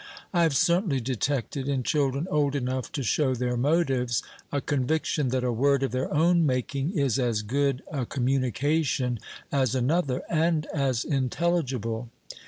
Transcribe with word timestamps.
I 0.33 0.41
have 0.41 0.55
certainly 0.57 0.99
detected, 0.99 1.69
in 1.69 1.83
children 1.83 2.27
old 2.31 2.55
enough 2.55 2.91
to 2.93 3.03
show 3.03 3.35
their 3.35 3.55
motives, 3.55 4.23
a 4.51 4.59
conviction 4.59 5.27
that 5.27 5.43
a 5.43 5.51
word 5.51 5.83
of 5.83 5.91
their 5.91 6.11
own 6.11 6.43
making 6.43 6.97
is 6.97 7.19
as 7.19 7.43
good 7.43 7.83
a 7.91 8.07
communication 8.07 9.19
as 9.51 9.75
another, 9.75 10.23
and 10.27 10.65
as 10.73 11.03
intelligible. 11.03 12.09